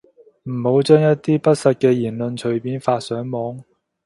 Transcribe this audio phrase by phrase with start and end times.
[0.49, 3.63] 唔好將一啲不實嘅言論隨便發上網